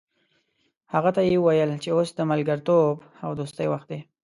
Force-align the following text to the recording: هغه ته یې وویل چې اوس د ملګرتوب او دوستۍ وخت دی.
هغه 0.93 1.09
ته 1.15 1.21
یې 1.29 1.37
وویل 1.39 1.71
چې 1.83 1.89
اوس 1.95 2.09
د 2.15 2.19
ملګرتوب 2.31 2.95
او 3.23 3.29
دوستۍ 3.39 3.67
وخت 3.69 3.87
دی. 3.91 3.99